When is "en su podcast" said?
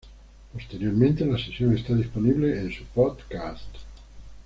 2.59-3.69